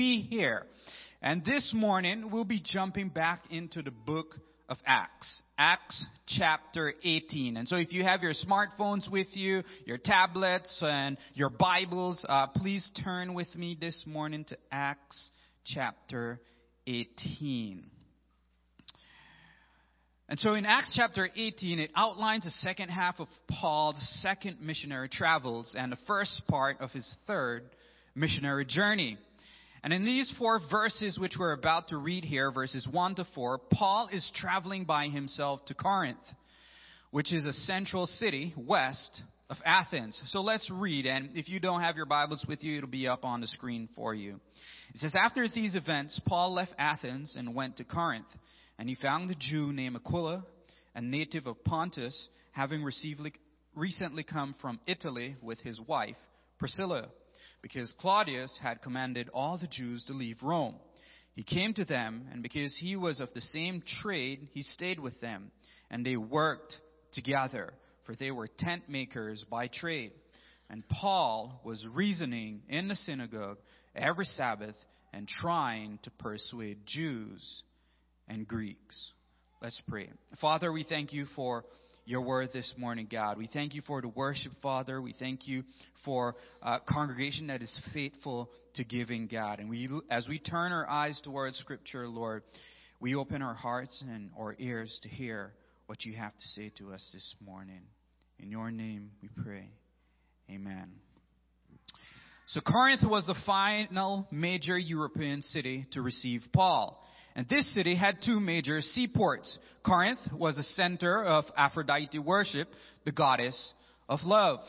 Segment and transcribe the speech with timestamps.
[0.00, 0.64] be here.
[1.20, 4.34] And this morning, we'll be jumping back into the book
[4.66, 5.42] of Acts.
[5.58, 7.58] Acts chapter 18.
[7.58, 12.46] And so if you have your smartphones with you, your tablets, and your Bibles, uh,
[12.46, 15.32] please turn with me this morning to Acts
[15.66, 16.40] chapter
[16.86, 17.84] 18.
[20.30, 25.10] And so in Acts chapter 18, it outlines the second half of Paul's second missionary
[25.10, 27.64] travels and the first part of his third
[28.14, 29.18] missionary journey.
[29.82, 33.60] And in these four verses, which we're about to read here, verses 1 to 4,
[33.72, 36.18] Paul is traveling by himself to Corinth,
[37.10, 40.20] which is a central city west of Athens.
[40.26, 43.24] So let's read, and if you don't have your Bibles with you, it'll be up
[43.24, 44.38] on the screen for you.
[44.94, 48.28] It says, After these events, Paul left Athens and went to Corinth.
[48.78, 50.44] And he found a Jew named Aquila,
[50.94, 53.20] a native of Pontus, having received,
[53.74, 56.16] recently come from Italy with his wife,
[56.58, 57.08] Priscilla,
[57.62, 60.76] because Claudius had commanded all the Jews to leave Rome.
[61.34, 65.20] He came to them, and because he was of the same trade, he stayed with
[65.20, 65.50] them,
[65.90, 66.76] and they worked
[67.12, 67.72] together,
[68.04, 70.12] for they were tent makers by trade.
[70.68, 73.58] And Paul was reasoning in the synagogue
[73.94, 74.76] every Sabbath
[75.12, 77.62] and trying to persuade Jews
[78.28, 79.12] and Greeks.
[79.60, 80.08] Let's pray.
[80.40, 81.64] Father, we thank you for
[82.04, 83.38] your word this morning, God.
[83.38, 85.00] We thank you for the worship, Father.
[85.00, 85.64] We thank you
[86.04, 89.58] for a congregation that is faithful to giving, God.
[89.58, 92.42] And we, as we turn our eyes towards Scripture, Lord,
[93.00, 95.52] we open our hearts and our ears to hear
[95.86, 97.82] what you have to say to us this morning.
[98.38, 99.68] In your name we pray.
[100.50, 100.90] Amen.
[102.46, 107.00] So Corinth was the final major European city to receive Paul.
[107.40, 109.58] And this city had two major seaports.
[109.82, 112.68] Corinth was a center of Aphrodite worship,
[113.06, 113.72] the goddess
[114.10, 114.60] of love.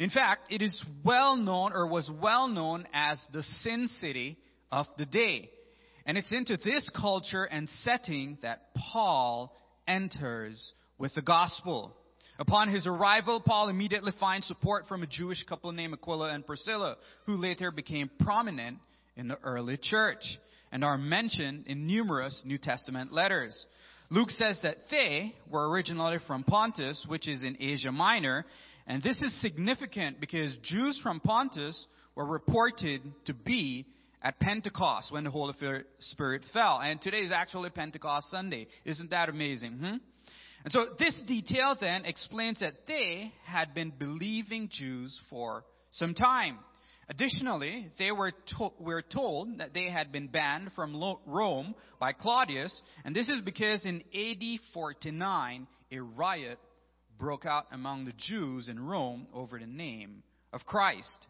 [0.00, 4.38] In fact, it is well known or was well known as the sin city
[4.72, 5.50] of the day.
[6.04, 11.96] And it's into this culture and setting that Paul enters with the gospel.
[12.40, 16.96] Upon his arrival, Paul immediately finds support from a Jewish couple named Aquila and Priscilla,
[17.26, 18.78] who later became prominent
[19.14, 20.24] in the early church
[20.72, 23.66] and are mentioned in numerous New Testament letters.
[24.10, 28.44] Luke says that they were originally from Pontus, which is in Asia Minor,
[28.86, 31.86] and this is significant because Jews from Pontus
[32.16, 33.86] were reported to be
[34.22, 35.54] at Pentecost when the Holy
[36.00, 36.80] Spirit fell.
[36.82, 38.66] And today is actually Pentecost Sunday.
[38.84, 39.72] Isn't that amazing?
[39.72, 39.96] Hmm?
[40.64, 46.58] And so this detail then explains that they had been believing Jews for some time.
[47.10, 52.12] Additionally, they were, to- were told that they had been banned from Lo- Rome by
[52.12, 56.60] Claudius, and this is because in AD 49, a riot
[57.18, 60.22] broke out among the Jews in Rome over the name
[60.52, 61.26] of Christ.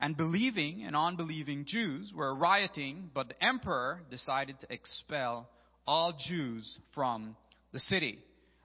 [0.00, 5.46] And believing and unbelieving Jews were rioting, but the emperor decided to expel
[5.86, 7.36] all Jews from
[7.72, 8.18] the city.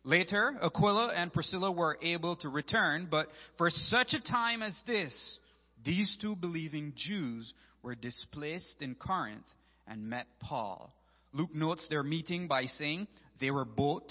[0.06, 5.40] Later, Aquila and Priscilla were able to return, but for such a time as this,
[5.84, 9.46] these two believing Jews were displaced in Corinth
[9.88, 10.94] and met Paul.
[11.34, 13.08] Luke notes their meeting by saying
[13.42, 14.04] they were both,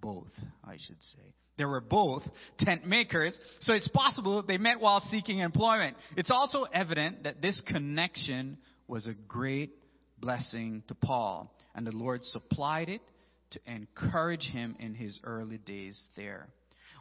[0.00, 0.32] both,
[0.64, 1.34] I should say.
[1.56, 2.22] They were both
[2.58, 5.96] tent makers, so it's possible they met while seeking employment.
[6.16, 8.58] It's also evident that this connection
[8.88, 9.72] was a great
[10.18, 13.02] blessing to Paul, and the Lord supplied it
[13.50, 16.48] to encourage him in his early days there.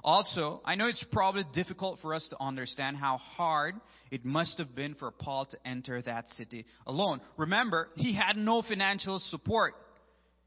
[0.03, 3.75] Also, I know it's probably difficult for us to understand how hard
[4.11, 7.21] it must have been for Paul to enter that city alone.
[7.37, 9.75] Remember, he had no financial support.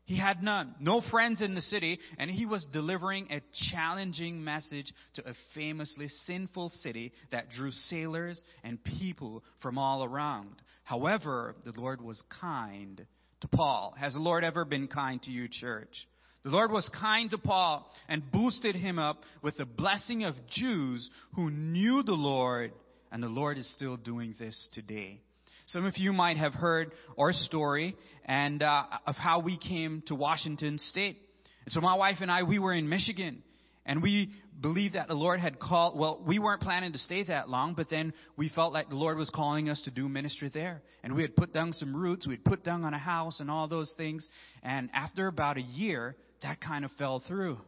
[0.04, 0.74] He had none.
[0.78, 3.40] No friends in the city, and he was delivering a
[3.72, 10.54] challenging message to a famously sinful city that drew sailors and people from all around.
[10.84, 13.04] However, the Lord was kind
[13.40, 13.94] to Paul.
[13.98, 16.06] Has the Lord ever been kind to you, church?
[16.46, 21.10] The Lord was kind to Paul and boosted him up with the blessing of Jews
[21.34, 22.70] who knew the Lord,
[23.10, 25.18] and the Lord is still doing this today.
[25.66, 30.14] Some of you might have heard our story and uh, of how we came to
[30.14, 31.16] Washington State.
[31.64, 33.42] And so my wife and I, we were in Michigan,
[33.84, 34.30] and we
[34.60, 35.98] believed that the Lord had called.
[35.98, 39.18] Well, we weren't planning to stay that long, but then we felt like the Lord
[39.18, 42.24] was calling us to do ministry there, and we had put down some roots.
[42.24, 44.28] We had put down on a house and all those things.
[44.62, 46.14] And after about a year,
[46.46, 47.58] that kind of fell through.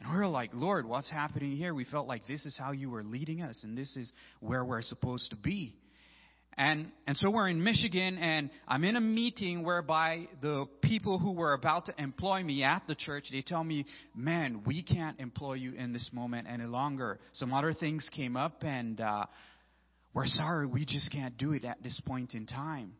[0.00, 1.74] And we were like, Lord, what's happening here?
[1.74, 4.10] We felt like this is how you were leading us, and this is
[4.40, 5.74] where we're supposed to be.
[6.56, 11.32] And, and so we're in Michigan, and I'm in a meeting whereby the people who
[11.32, 15.54] were about to employ me at the church, they tell me, man, we can't employ
[15.54, 17.18] you in this moment any longer.
[17.32, 19.26] Some other things came up, and uh,
[20.14, 22.92] We're sorry, we just can't do it at this point in time.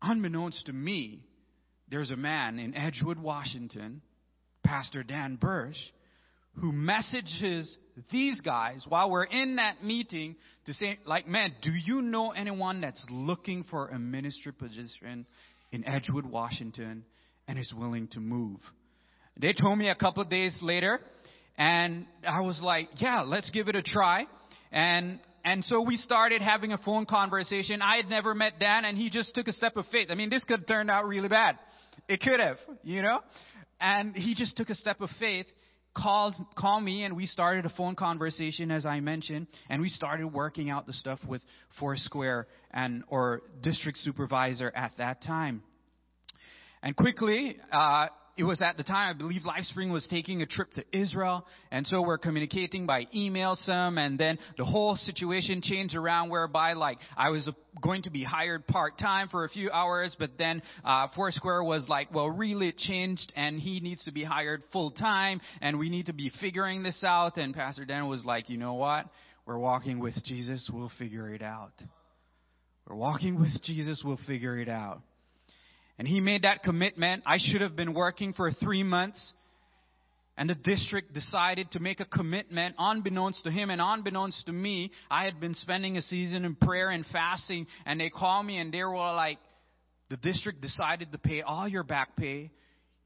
[0.00, 1.24] Unbeknownst to me,
[1.90, 4.00] there's a man in Edgewood, Washington,
[4.64, 5.78] Pastor Dan Bursch,
[6.60, 7.76] who messages
[8.10, 12.80] these guys while we're in that meeting to say, like, man, do you know anyone
[12.80, 15.26] that's looking for a ministry position
[15.72, 17.04] in Edgewood, Washington,
[17.48, 18.60] and is willing to move?
[19.36, 21.00] They told me a couple days later,
[21.56, 24.26] and I was like, yeah, let's give it a try.
[24.72, 27.80] And and so we started having a phone conversation.
[27.80, 30.08] I had never met Dan, and he just took a step of faith.
[30.10, 31.58] I mean, this could have turned out really bad.
[32.10, 33.20] It could have, you know?
[33.80, 35.46] And he just took a step of faith,
[35.96, 40.26] called, called me, and we started a phone conversation, as I mentioned, and we started
[40.26, 41.40] working out the stuff with
[41.78, 45.62] Foursquare and, or district supervisor at that time.
[46.82, 48.06] And quickly, uh,
[48.40, 51.86] it was at the time, I believe LifeSpring was taking a trip to Israel, and
[51.86, 56.96] so we're communicating by email some, and then the whole situation changed around whereby, like,
[57.18, 57.50] I was
[57.82, 62.14] going to be hired part-time for a few hours, but then, uh, Foursquare was like,
[62.14, 66.14] well, really it changed, and he needs to be hired full-time, and we need to
[66.14, 69.04] be figuring this out, and Pastor Dan was like, you know what?
[69.44, 71.74] We're walking with Jesus, we'll figure it out.
[72.88, 75.02] We're walking with Jesus, we'll figure it out.
[76.00, 77.24] And he made that commitment.
[77.26, 79.34] I should have been working for three months.
[80.38, 84.92] And the district decided to make a commitment unbeknownst to him and unbeknownst to me.
[85.10, 88.72] I had been spending a season in prayer and fasting and they called me and
[88.72, 89.36] they were like,
[90.08, 92.50] the district decided to pay all your back pay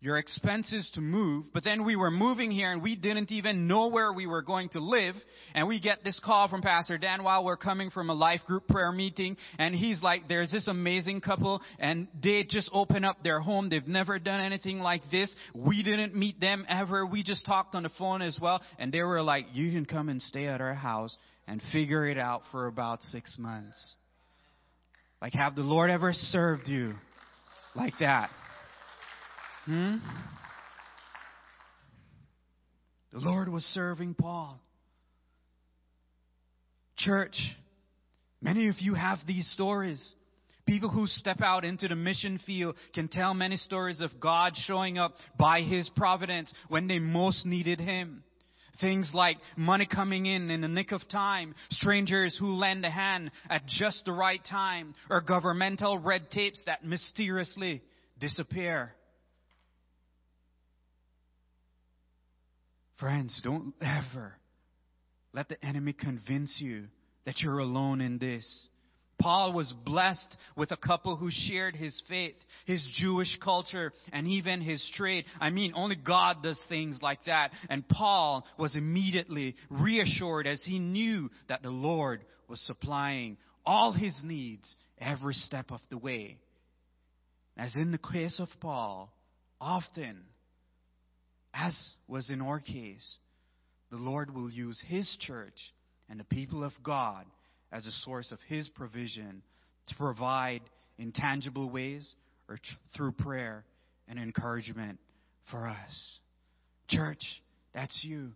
[0.04, 3.88] your expenses to move, but then we were moving here and we didn't even know
[3.88, 5.14] where we were going to live.
[5.54, 8.68] And we get this call from Pastor Dan while we're coming from a life group
[8.68, 9.38] prayer meeting.
[9.58, 13.70] And he's like, there's this amazing couple and they just opened up their home.
[13.70, 15.34] They've never done anything like this.
[15.54, 17.06] We didn't meet them ever.
[17.06, 18.60] We just talked on the phone as well.
[18.78, 21.16] And they were like, you can come and stay at our house
[21.48, 23.94] and figure it out for about six months.
[25.22, 26.92] Like, have the Lord ever served you
[27.74, 28.28] like that?
[29.64, 29.96] Hmm?
[33.12, 34.60] The Lord was serving Paul.
[36.96, 37.36] Church,
[38.42, 40.14] many of you have these stories.
[40.66, 44.98] People who step out into the mission field can tell many stories of God showing
[44.98, 48.22] up by His providence when they most needed Him.
[48.80, 53.30] Things like money coming in in the nick of time, strangers who lend a hand
[53.48, 57.82] at just the right time, or governmental red tapes that mysteriously
[58.18, 58.92] disappear.
[62.98, 64.34] Friends, don't ever
[65.32, 66.84] let the enemy convince you
[67.26, 68.68] that you're alone in this.
[69.20, 72.34] Paul was blessed with a couple who shared his faith,
[72.66, 75.24] his Jewish culture, and even his trade.
[75.40, 77.52] I mean, only God does things like that.
[77.68, 84.20] And Paul was immediately reassured as he knew that the Lord was supplying all his
[84.22, 86.38] needs every step of the way.
[87.56, 89.12] As in the case of Paul,
[89.60, 90.24] often
[91.54, 93.18] as was in our case,
[93.90, 95.58] the Lord will use His church
[96.08, 97.24] and the people of God
[97.72, 99.42] as a source of His provision
[99.88, 100.62] to provide
[100.98, 102.14] in tangible ways
[102.48, 102.58] or
[102.96, 103.64] through prayer
[104.08, 104.98] and encouragement
[105.50, 106.20] for us.
[106.88, 107.22] Church,
[107.72, 108.32] that's you.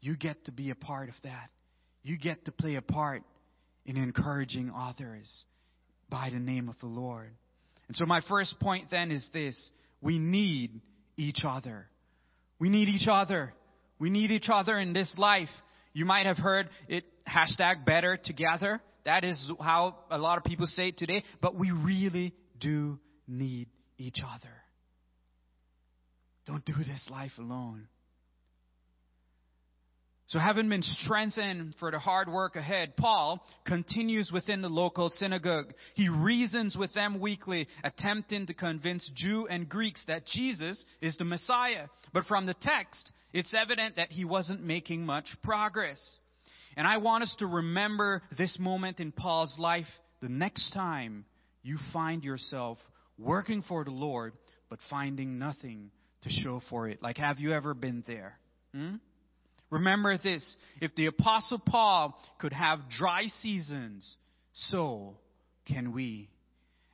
[0.00, 1.48] You get to be a part of that.
[2.02, 3.22] You get to play a part
[3.86, 5.44] in encouraging others
[6.10, 7.30] by the name of the Lord.
[7.88, 10.80] And so, my first point then is this we need
[11.16, 11.86] each other.
[12.62, 13.52] We need each other.
[13.98, 15.48] We need each other in this life.
[15.94, 18.80] You might have heard it hashtag better together.
[19.04, 21.24] That is how a lot of people say it today.
[21.40, 23.66] But we really do need
[23.98, 24.54] each other.
[26.46, 27.88] Don't do this life alone.
[30.32, 35.74] So, having been strengthened for the hard work ahead, Paul continues within the local synagogue.
[35.94, 41.24] He reasons with them weekly, attempting to convince Jew and Greeks that Jesus is the
[41.24, 41.88] Messiah.
[42.14, 46.00] But from the text, it's evident that he wasn't making much progress.
[46.78, 49.84] And I want us to remember this moment in Paul's life
[50.22, 51.26] the next time
[51.62, 52.78] you find yourself
[53.18, 54.32] working for the Lord,
[54.70, 55.90] but finding nothing
[56.22, 57.02] to show for it.
[57.02, 58.38] Like, have you ever been there?
[58.74, 58.94] Hmm?
[59.72, 64.16] Remember this if the Apostle Paul could have dry seasons,
[64.52, 65.16] so
[65.66, 66.28] can we.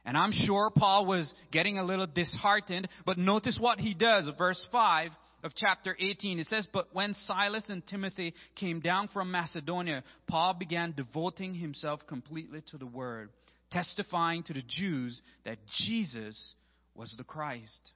[0.04, 4.30] And I'm sure Paul was getting a little disheartened, but notice what he does.
[4.38, 5.10] Verse 5
[5.42, 10.54] of chapter 18, it says, But when Silas and Timothy came down from Macedonia, Paul
[10.54, 13.30] began devoting himself completely to the word,
[13.72, 16.54] testifying to the Jews that Jesus
[16.94, 17.90] was the Christ.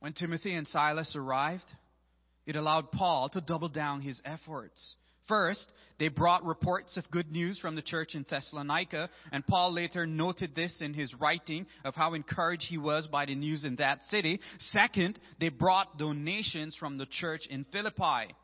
[0.00, 1.62] When Timothy and Silas arrived,
[2.46, 4.96] it allowed Paul to double down his efforts
[5.28, 10.06] First, they brought reports of good news from the church in Thessalonica, and Paul later
[10.06, 14.02] noted this in his writing of how encouraged he was by the news in that
[14.04, 14.40] city.
[14.58, 18.34] Second, they brought donations from the church in Philippi.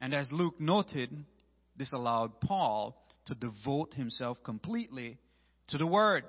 [0.00, 1.10] And as Luke noted,
[1.76, 5.18] this allowed Paul to devote himself completely
[5.68, 6.24] to the word.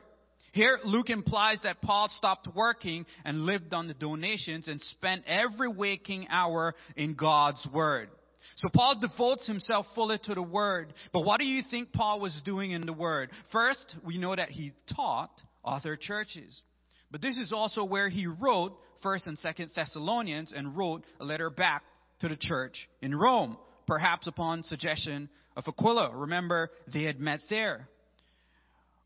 [0.54, 5.68] Here, Luke implies that Paul stopped working and lived on the donations and spent every
[5.68, 8.10] waking hour in God's word.
[8.56, 10.94] So Paul devotes himself fully to the word.
[11.13, 13.30] But what do you think Paul was doing in the word?
[13.51, 15.30] First, we know that he taught
[15.63, 16.63] other churches.
[17.12, 21.50] But this is also where he wrote 1st and 2nd Thessalonians and wrote a letter
[21.50, 21.84] back
[22.22, 26.16] to the church in Rome, perhaps upon suggestion of Aquila.
[26.16, 27.88] Remember, they had met there.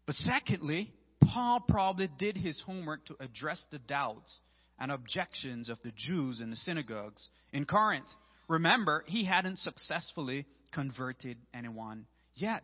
[0.05, 4.41] But secondly, Paul probably did his homework to address the doubts
[4.79, 8.07] and objections of the Jews in the synagogues in Corinth.
[8.47, 12.63] Remember, he hadn't successfully converted anyone yet.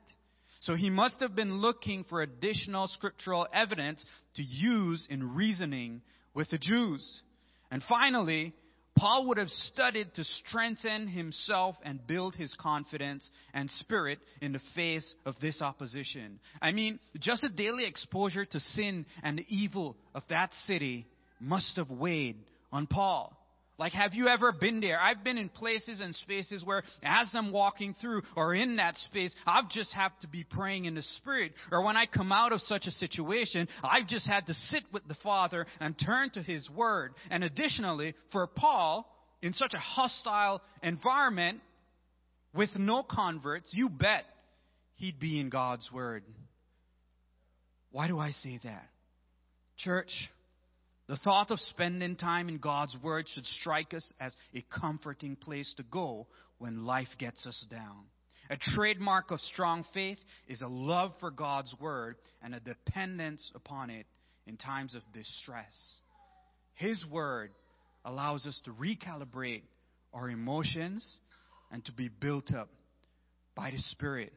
[0.61, 4.03] So he must have been looking for additional scriptural evidence
[4.35, 6.01] to use in reasoning
[6.33, 7.21] with the Jews.
[7.69, 8.53] And finally,
[8.97, 14.61] Paul would have studied to strengthen himself and build his confidence and spirit in the
[14.75, 16.39] face of this opposition.
[16.61, 21.05] I mean, just a daily exposure to sin and the evil of that city
[21.39, 22.37] must have weighed
[22.71, 23.36] on Paul.
[23.79, 24.99] Like, have you ever been there?
[24.99, 29.35] I've been in places and spaces where, as I'm walking through or in that space,
[29.45, 31.53] I've just have to be praying in the Spirit.
[31.71, 35.07] Or when I come out of such a situation, I've just had to sit with
[35.07, 37.11] the Father and turn to His Word.
[37.29, 39.07] And additionally, for Paul,
[39.43, 41.61] in such a hostile environment
[42.55, 44.25] with no converts, you bet
[44.95, 46.23] he'd be in God's Word.
[47.91, 48.89] Why do I say that?
[49.77, 50.09] Church,
[51.07, 55.73] the thought of spending time in God's Word should strike us as a comforting place
[55.77, 58.05] to go when life gets us down.
[58.49, 63.89] A trademark of strong faith is a love for God's Word and a dependence upon
[63.89, 64.05] it
[64.45, 66.01] in times of distress.
[66.75, 67.51] His Word
[68.05, 69.63] allows us to recalibrate
[70.13, 71.19] our emotions
[71.71, 72.69] and to be built up
[73.55, 74.31] by the Spirit.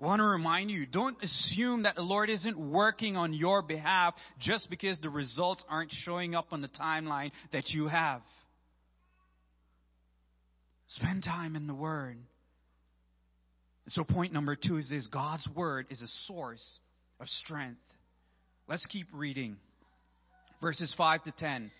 [0.00, 4.14] I want to remind you don't assume that the Lord isn't working on your behalf
[4.40, 8.22] just because the results aren't showing up on the timeline that you have.
[10.88, 12.18] Spend time in the Word.
[13.88, 16.80] So, point number two is this God's Word is a source
[17.20, 17.80] of strength.
[18.68, 19.56] Let's keep reading.
[20.60, 21.70] Verses 5 to 10.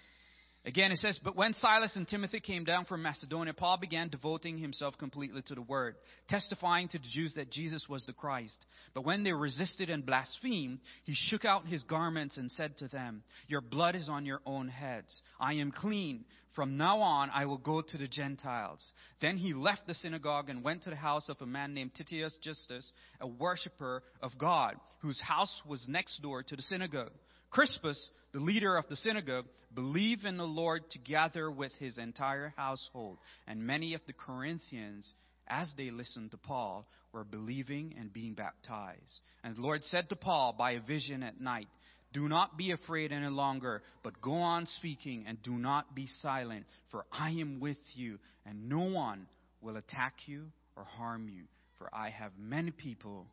[0.65, 4.59] Again, it says, But when Silas and Timothy came down from Macedonia, Paul began devoting
[4.59, 5.97] himself completely to the word,
[6.29, 8.65] testifying to the Jews that Jesus was the Christ.
[8.95, 13.25] But when they resisted and blasphemed, he shook out his garments and said to them,
[13.49, 15.23] Your blood is on your own heads.
[15.41, 16.25] I am clean.
[16.55, 18.93] From now on, I will go to the Gentiles.
[19.21, 22.37] Then he left the synagogue and went to the house of a man named Titius
[22.41, 27.11] Justus, a worshiper of God, whose house was next door to the synagogue.
[27.53, 29.45] Crispus, the leader of the synagogue,
[29.75, 33.19] believed in the Lord together with his entire household.
[33.47, 35.15] And many of the Corinthians,
[35.47, 39.21] as they listened to Paul, were believing and being baptized.
[39.45, 41.69] And the Lord said to Paul by a vision at night,
[42.15, 46.65] Do not be afraid any longer, but go on speaking and do not be silent,
[46.91, 49.27] for I am with you, and no one
[49.61, 51.45] will attack you or harm you,
[51.77, 53.27] for I have many people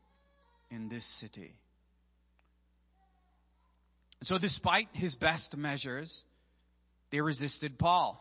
[0.69, 1.53] in this city.
[4.23, 6.23] So, despite his best measures,
[7.11, 8.19] they resisted Paul.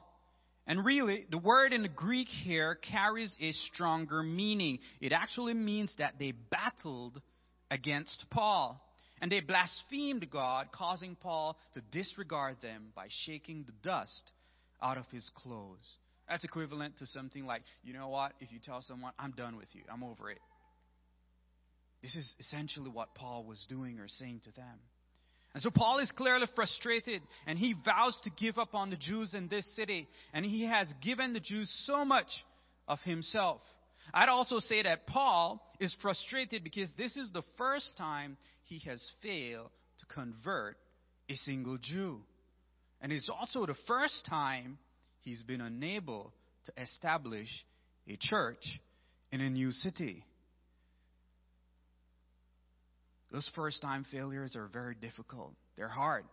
[0.67, 4.79] And really, the word in the Greek here carries a stronger meaning.
[5.01, 7.21] It actually means that they battled
[7.71, 8.81] against Paul.
[9.21, 14.31] And they blasphemed God, causing Paul to disregard them by shaking the dust
[14.81, 15.97] out of his clothes.
[16.29, 19.69] That's equivalent to something like, you know what, if you tell someone, I'm done with
[19.73, 20.39] you, I'm over it.
[22.03, 24.79] This is essentially what Paul was doing or saying to them.
[25.55, 29.35] And so Paul is clearly frustrated and he vows to give up on the Jews
[29.35, 30.07] in this city.
[30.33, 32.29] And he has given the Jews so much
[32.87, 33.61] of himself.
[34.13, 39.07] I'd also say that Paul is frustrated because this is the first time he has
[39.23, 40.77] failed to convert
[41.29, 42.21] a single Jew.
[43.01, 44.79] And it's also the first time
[45.21, 46.33] he's been unable
[46.67, 47.49] to establish
[48.09, 48.81] a church
[49.31, 50.25] in a new city.
[53.31, 55.55] Those first time failures are very difficult.
[55.77, 56.25] They're hard.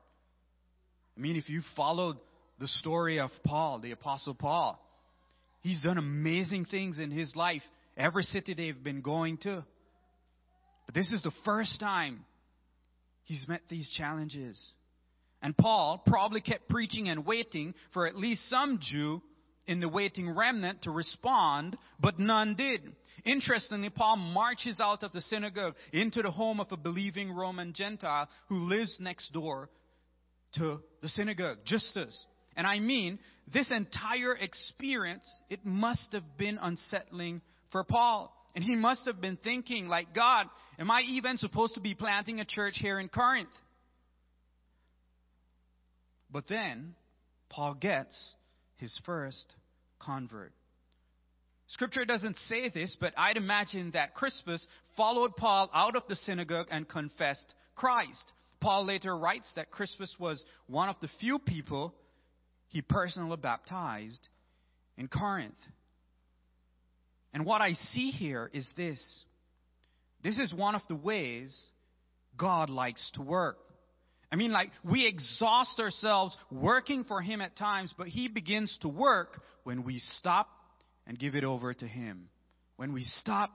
[1.17, 2.17] I mean, if you followed
[2.59, 4.79] the story of Paul, the Apostle Paul,
[5.61, 7.63] he's done amazing things in his life,
[7.97, 9.65] every city they've been going to.
[10.85, 12.23] But this is the first time
[13.23, 14.73] he's met these challenges.
[15.41, 19.21] And Paul probably kept preaching and waiting for at least some Jew
[19.67, 22.81] in the waiting remnant to respond, but none did.
[23.23, 28.29] Interestingly, Paul marches out of the synagogue into the home of a believing Roman Gentile
[28.47, 29.69] who lives next door
[30.55, 32.25] to the synagogue, Justus.
[32.55, 33.19] And I mean,
[33.53, 37.41] this entire experience, it must have been unsettling
[37.71, 38.31] for Paul.
[38.55, 40.47] And he must have been thinking, like, God,
[40.79, 43.49] am I even supposed to be planting a church here in Corinth?
[46.31, 46.95] But then,
[47.49, 48.33] Paul gets
[48.77, 49.53] his first
[49.99, 50.53] convert.
[51.67, 56.67] Scripture doesn't say this, but I'd imagine that Crispus followed Paul out of the synagogue
[56.69, 58.33] and confessed Christ.
[58.61, 61.93] Paul later writes that Crispus was one of the few people
[62.67, 64.27] he personally baptized
[64.97, 65.53] in Corinth.
[67.33, 69.23] And what I see here is this
[70.23, 71.67] this is one of the ways
[72.37, 73.57] God likes to work.
[74.35, 78.89] I mean, like, we exhaust ourselves working for Him at times, but He begins to
[78.89, 80.49] work when we stop
[81.07, 82.27] and give it over to Him.
[82.75, 83.51] When we stop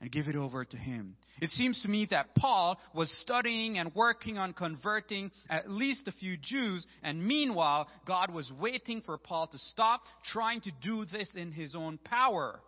[0.00, 1.14] and give it over to Him.
[1.40, 6.12] It seems to me that Paul was studying and working on converting at least a
[6.12, 11.30] few Jews, and meanwhile, God was waiting for Paul to stop trying to do this
[11.36, 12.58] in his own power.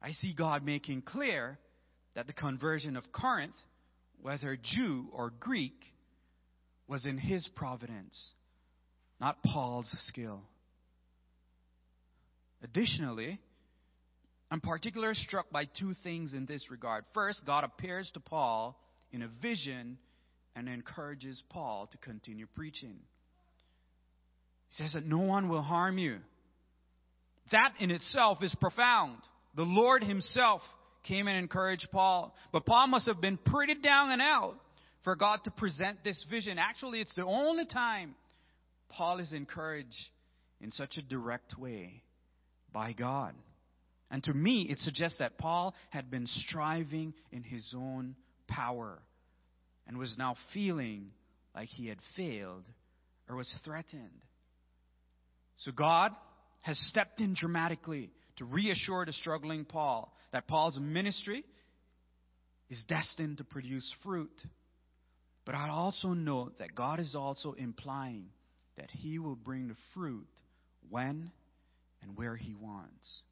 [0.00, 1.58] I see God making clear
[2.14, 3.56] that the conversion of Corinth,
[4.22, 5.74] whether Jew or Greek,
[6.88, 8.32] was in his providence,
[9.20, 10.40] not Paul's skill.
[12.62, 13.38] Additionally,
[14.50, 17.04] I'm particularly struck by two things in this regard.
[17.12, 18.80] First, God appears to Paul
[19.12, 19.98] in a vision
[20.56, 22.96] and encourages Paul to continue preaching.
[24.68, 26.18] He says that no one will harm you.
[27.52, 29.18] That in itself is profound.
[29.54, 30.62] The Lord Himself
[31.04, 32.34] came and encouraged Paul.
[32.52, 34.56] But Paul must have been pretty down and out
[35.04, 36.58] for God to present this vision.
[36.58, 38.14] Actually, it's the only time
[38.88, 40.08] Paul is encouraged
[40.60, 42.02] in such a direct way
[42.72, 43.34] by God.
[44.10, 48.16] And to me, it suggests that Paul had been striving in his own
[48.48, 48.98] power
[49.86, 51.12] and was now feeling
[51.54, 52.64] like he had failed
[53.28, 54.22] or was threatened.
[55.56, 56.12] So God
[56.62, 61.44] has stepped in dramatically to reassure the struggling Paul that Paul's ministry
[62.70, 64.30] is destined to produce fruit.
[65.48, 68.26] But I also note that God is also implying
[68.76, 70.28] that he will bring the fruit
[70.90, 71.32] when
[72.02, 73.22] and where he wants.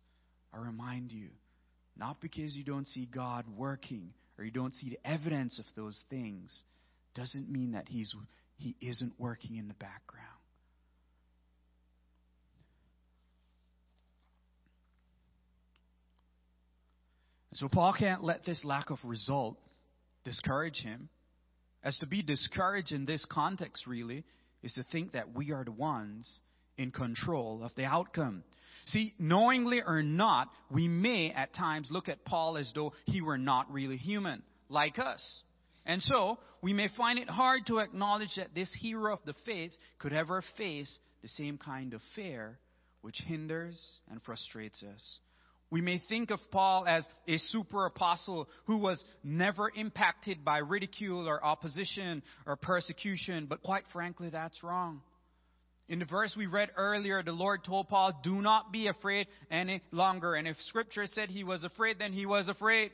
[0.51, 1.29] I remind you,
[1.95, 6.03] not because you don't see God working or you don't see the evidence of those
[6.09, 6.63] things,
[7.15, 8.17] doesn't mean that he's,
[8.57, 10.25] he isn't working in the background.
[17.53, 19.59] So Paul can't let this lack of result
[20.25, 21.11] discourage him.
[21.87, 24.25] As to be discouraged in this context, really,
[24.65, 26.41] is to think that we are the ones
[26.77, 28.43] in control of the outcome.
[28.87, 33.39] See, knowingly or not, we may at times look at Paul as though he were
[33.39, 35.45] not really human, like us.
[35.85, 39.71] And so, we may find it hard to acknowledge that this hero of the faith
[40.01, 42.59] could ever face the same kind of fear
[43.03, 45.21] which hinders and frustrates us.
[45.71, 51.29] We may think of Paul as a super apostle who was never impacted by ridicule
[51.29, 55.03] or opposition or persecution, but quite frankly, that's wrong.
[55.89, 59.83] In the verse we read earlier, the Lord told Paul, Do not be afraid any
[59.91, 60.35] longer.
[60.35, 62.91] And if Scripture said he was afraid, then he was afraid.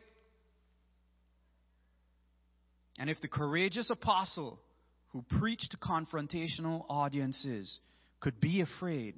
[2.99, 4.61] And if the courageous apostle
[5.09, 7.81] who preached to confrontational audiences
[8.21, 9.15] could be afraid,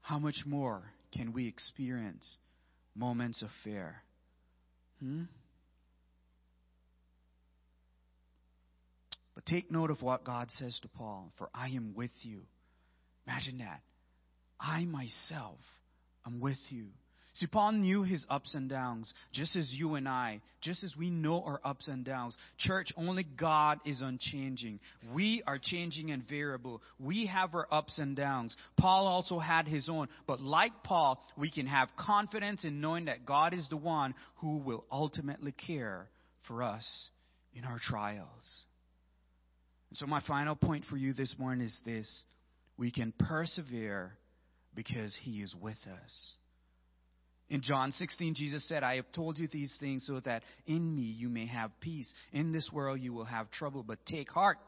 [0.00, 2.38] how much more can we experience
[2.94, 3.96] moments of fear?
[5.00, 5.24] Hmm?
[9.34, 12.42] But take note of what God says to Paul For I am with you.
[13.26, 13.82] Imagine that.
[14.58, 15.60] I myself
[16.26, 16.86] am with you.
[17.38, 21.08] See, Paul knew his ups and downs, just as you and I, just as we
[21.08, 22.36] know our ups and downs.
[22.58, 24.80] Church, only God is unchanging.
[25.14, 26.82] We are changing and variable.
[26.98, 28.56] We have our ups and downs.
[28.76, 30.08] Paul also had his own.
[30.26, 34.56] But like Paul, we can have confidence in knowing that God is the one who
[34.56, 36.08] will ultimately care
[36.48, 37.08] for us
[37.54, 38.66] in our trials.
[39.92, 42.24] So, my final point for you this morning is this
[42.76, 44.18] we can persevere
[44.74, 46.36] because He is with us.
[47.50, 51.02] In John 16, Jesus said, I have told you these things so that in me
[51.02, 52.12] you may have peace.
[52.32, 54.58] In this world you will have trouble, but take heart.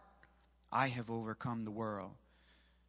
[0.72, 2.12] I have overcome the world.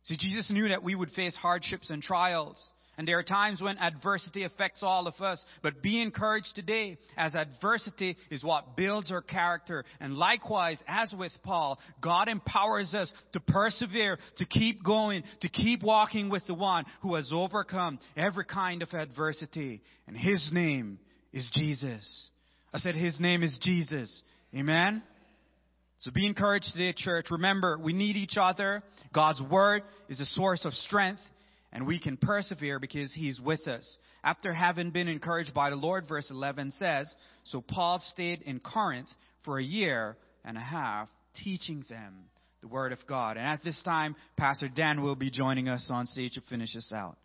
[0.04, 2.72] See, Jesus knew that we would face hardships and trials.
[3.02, 5.44] And there are times when adversity affects all of us.
[5.64, 9.84] But be encouraged today, as adversity is what builds our character.
[10.00, 15.82] And likewise, as with Paul, God empowers us to persevere, to keep going, to keep
[15.82, 19.82] walking with the one who has overcome every kind of adversity.
[20.06, 21.00] And his name
[21.34, 22.30] is Jesus.
[22.72, 24.22] I said his name is Jesus.
[24.56, 25.02] Amen?
[26.02, 27.32] So be encouraged today, church.
[27.32, 28.84] Remember, we need each other.
[29.12, 31.22] God's word is a source of strength,
[31.74, 33.98] and we can persevere because he's with us.
[34.24, 37.14] After having been encouraged by the Lord, verse 11 says,
[37.46, 39.10] So Paul stayed in Corinth
[39.46, 41.08] for a year and a half,
[41.44, 42.26] teaching them
[42.62, 43.38] the word of God.
[43.38, 46.92] And at this time, Pastor Dan will be joining us on stage to finish us
[46.96, 47.18] out.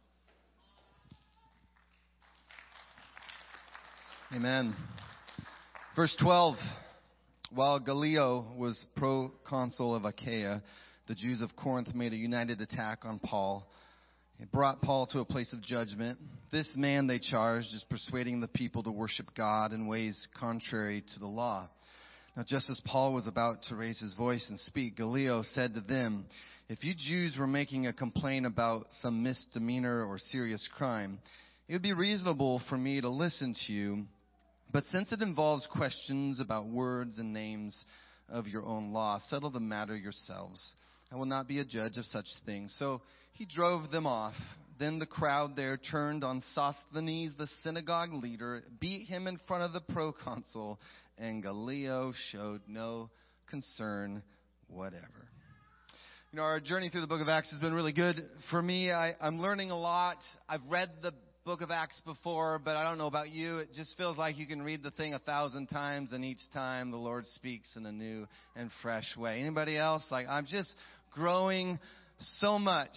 [4.35, 4.75] Amen.
[5.95, 6.57] Verse 12.
[7.53, 10.63] While Gallio was proconsul of Achaia,
[11.07, 13.69] the Jews of Corinth made a united attack on Paul.
[14.39, 16.19] It brought Paul to a place of judgment.
[16.53, 21.19] This man, they charged, is persuading the people to worship God in ways contrary to
[21.19, 21.69] the law.
[22.37, 25.81] Now, just as Paul was about to raise his voice and speak, Gallio said to
[25.81, 26.27] them,
[26.69, 31.19] If you Jews were making a complaint about some misdemeanor or serious crime,
[31.69, 34.07] it would be reasonable for me to listen to you
[34.73, 37.85] but since it involves questions about words and names
[38.29, 40.75] of your own law, settle the matter yourselves.
[41.11, 42.75] I will not be a judge of such things.
[42.79, 43.01] So
[43.33, 44.35] he drove them off.
[44.79, 49.73] Then the crowd there turned on Sosthenes, the synagogue leader, beat him in front of
[49.73, 50.79] the proconsul,
[51.17, 53.09] and Gallio showed no
[53.49, 54.23] concern
[54.69, 55.29] whatever.
[56.33, 58.17] You know, our journey through the book of Acts has been really good
[58.51, 58.91] for me.
[58.91, 60.19] I, I'm learning a lot.
[60.47, 61.13] I've read the
[61.47, 63.59] book of Acts before, but I don't know about you.
[63.59, 66.91] It just feels like you can read the thing a thousand times, and each time
[66.91, 69.41] the Lord speaks in a new and fresh way.
[69.41, 70.05] Anybody else?
[70.11, 70.75] Like, I'm just
[71.17, 71.79] growing
[72.19, 72.93] so much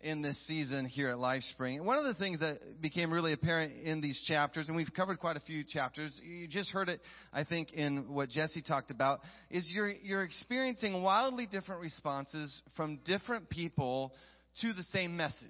[0.00, 1.84] in this season here at LifeSpring.
[1.84, 5.36] One of the things that became really apparent in these chapters, and we've covered quite
[5.36, 7.00] a few chapters, you just heard it,
[7.32, 9.18] I think, in what Jesse talked about,
[9.50, 14.12] is you're, you're experiencing wildly different responses from different people
[14.60, 15.42] to the same message.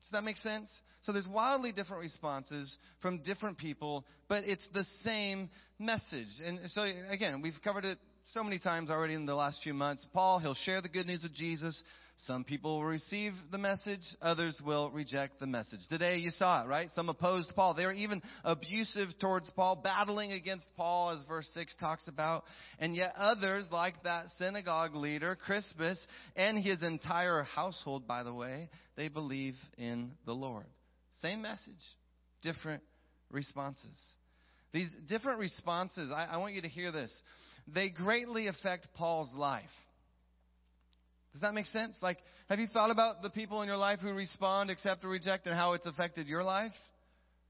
[0.00, 0.70] Does that make sense?
[1.02, 6.28] So there's wildly different responses from different people, but it's the same message.
[6.44, 7.98] And so again, we've covered it
[8.32, 10.06] so many times already in the last few months.
[10.14, 11.82] Paul, he'll share the good news of Jesus.
[12.16, 15.80] Some people will receive the message, others will reject the message.
[15.90, 16.88] Today you saw it, right?
[16.94, 17.74] Some opposed Paul.
[17.74, 22.44] They were even abusive towards Paul, battling against Paul, as verse 6 talks about.
[22.78, 25.98] And yet others, like that synagogue leader, Crispus,
[26.34, 30.66] and his entire household, by the way, they believe in the Lord.
[31.20, 31.74] Same message,
[32.40, 32.82] different
[33.30, 33.98] responses.
[34.72, 37.12] These different responses, I, I, want you to hear this.
[37.66, 39.64] They greatly affect Paul's life.
[41.32, 41.98] Does that make sense?
[42.02, 45.46] Like, have you thought about the people in your life who respond, accept, or reject,
[45.46, 46.72] and how it's affected your life?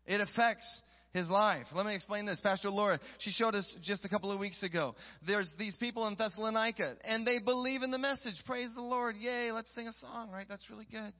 [0.07, 1.67] It affects his life.
[1.75, 2.41] Let me explain this.
[2.43, 4.95] Pastor Laura, she showed us just a couple of weeks ago.
[5.27, 8.35] There's these people in Thessalonica, and they believe in the message.
[8.47, 9.17] Praise the Lord.
[9.17, 10.47] Yay, let's sing a song, right?
[10.49, 11.13] That's really good.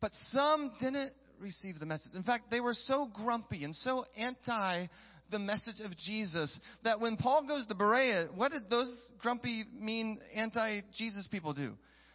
[0.00, 2.14] But some didn't receive the message.
[2.14, 4.86] In fact, they were so grumpy and so anti
[5.32, 10.20] the message of Jesus that when Paul goes to Berea, what did those grumpy, mean,
[10.34, 11.72] anti Jesus people do?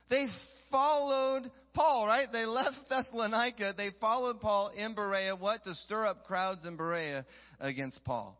[0.09, 0.27] They
[0.71, 2.27] followed Paul, right?
[2.31, 3.73] They left Thessalonica.
[3.75, 5.35] They followed Paul in Berea.
[5.35, 5.63] What?
[5.65, 7.25] To stir up crowds in Berea
[7.59, 8.39] against Paul.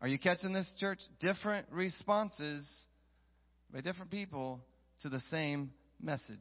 [0.00, 1.00] Are you catching this, church?
[1.20, 2.66] Different responses
[3.72, 4.60] by different people
[5.02, 6.38] to the same message.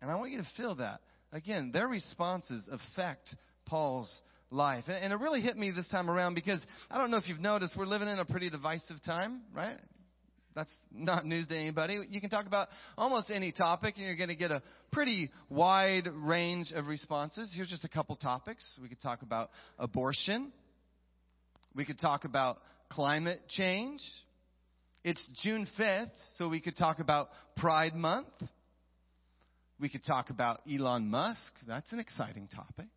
[0.00, 1.00] And I want you to feel that
[1.32, 3.34] again, their responses affect
[3.66, 4.12] Paul's
[4.50, 4.84] life.
[4.88, 7.76] And it really hit me this time around because I don't know if you've noticed,
[7.76, 9.76] we're living in a pretty divisive time, right?
[10.54, 11.98] That's not news to anybody.
[12.10, 16.08] You can talk about almost any topic and you're going to get a pretty wide
[16.12, 17.52] range of responses.
[17.54, 18.64] Here's just a couple topics.
[18.82, 20.52] We could talk about abortion.
[21.76, 22.56] We could talk about
[22.88, 24.00] climate change.
[25.04, 28.26] It's June 5th, so we could talk about Pride Month.
[29.78, 31.52] We could talk about Elon Musk.
[31.68, 32.88] That's an exciting topic.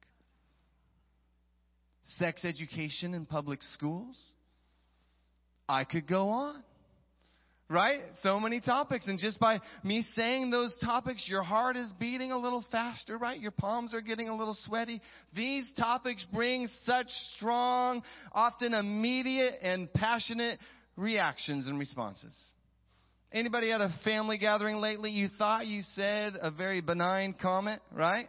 [2.18, 4.20] Sex education in public schools.
[5.70, 6.64] I could go on.
[7.70, 8.00] Right?
[8.22, 9.08] So many topics.
[9.08, 13.40] And just by me saying those topics, your heart is beating a little faster, right?
[13.40, 15.02] Your palms are getting a little sweaty.
[15.34, 20.60] These topics bring such strong, often immediate and passionate
[20.98, 22.36] reactions and responses.
[23.32, 28.26] Anybody at a family gathering lately, you thought you said a very benign comment, right?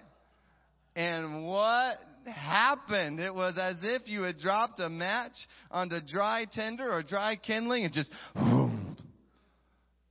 [0.95, 3.21] And what happened?
[3.21, 5.33] It was as if you had dropped a match
[5.71, 8.97] onto dry tinder or dry kindling and just boom,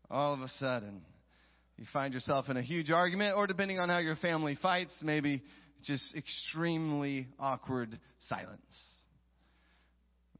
[0.10, 1.02] all of a sudden
[1.78, 5.42] you find yourself in a huge argument or depending on how your family fights, maybe
[5.84, 7.98] just extremely awkward
[8.30, 8.62] silence.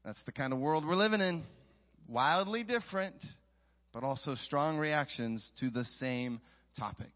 [0.04, 1.42] That's the kind of world we're living in.
[2.08, 3.16] Wildly different,
[3.92, 6.40] but also strong reactions to the same
[6.78, 7.12] topic.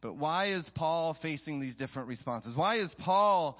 [0.00, 2.56] But why is Paul facing these different responses?
[2.56, 3.58] Why is Paul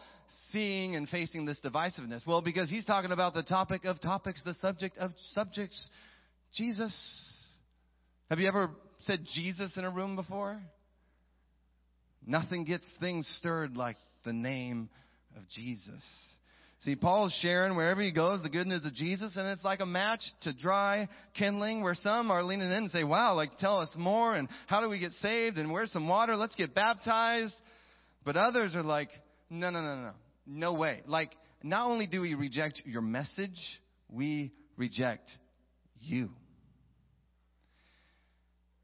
[0.52, 2.26] seeing and facing this divisiveness?
[2.26, 5.90] Well, because he's talking about the topic of topics, the subject of subjects,
[6.54, 6.94] Jesus.
[8.30, 8.70] Have you ever
[9.00, 10.60] said Jesus in a room before?
[12.24, 14.90] Nothing gets things stirred like the name
[15.36, 16.02] of Jesus.
[16.82, 19.86] See, Paul's sharing wherever he goes the good news of Jesus, and it's like a
[19.86, 23.92] match to dry kindling where some are leaning in and say, wow, like tell us
[23.96, 27.54] more, and how do we get saved, and where's some water, let's get baptized.
[28.24, 29.08] But others are like,
[29.50, 30.12] no, no, no, no,
[30.46, 31.00] no way.
[31.06, 31.32] Like,
[31.64, 33.58] not only do we reject your message,
[34.08, 35.28] we reject
[36.00, 36.30] you.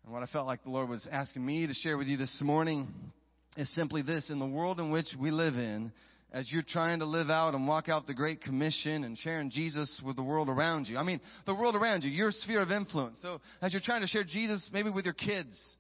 [0.05, 2.41] And what I felt like the Lord was asking me to share with you this
[2.43, 2.89] morning
[3.57, 4.29] is simply this.
[4.31, 5.93] In the world in which we live in,
[6.35, 10.03] as you're trying to live out and walk out the Great Commission and sharing Jesus
[10.05, 10.99] with the world around you.
[10.99, 13.19] I mean, the world around you, your sphere of influence.
[13.23, 15.77] So as you're trying to share Jesus maybe with your kids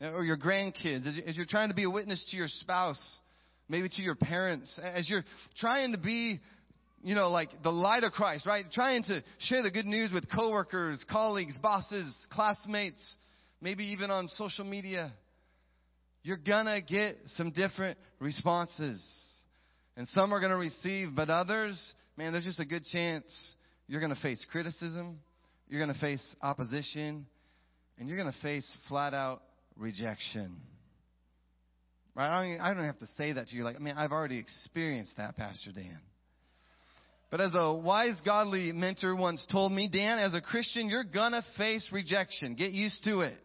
[0.00, 3.20] uh, or your grandkids, as you're trying to be a witness to your spouse,
[3.68, 5.24] maybe to your parents, as you're
[5.58, 6.38] trying to be
[7.02, 8.64] you know, like the light of Christ, right?
[8.72, 13.18] Trying to share the good news with coworkers, colleagues, bosses, classmates,
[13.60, 15.12] maybe even on social media.
[16.22, 19.00] You're gonna get some different responses.
[19.98, 21.76] And some are going to receive, but others,
[22.16, 23.26] man, there's just a good chance
[23.88, 25.18] you're going to face criticism,
[25.68, 27.26] you're going to face opposition,
[27.98, 29.42] and you're going to face flat out
[29.76, 30.54] rejection.
[32.14, 32.28] Right?
[32.28, 33.64] I don't, I don't have to say that to you.
[33.64, 35.98] Like, I mean, I've already experienced that, Pastor Dan.
[37.32, 41.42] But as a wise, godly mentor once told me, Dan, as a Christian, you're gonna
[41.56, 42.54] face rejection.
[42.54, 43.36] Get used to it.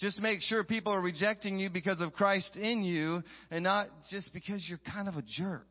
[0.00, 4.32] Just make sure people are rejecting you because of Christ in you and not just
[4.34, 5.66] because you're kind of a jerk.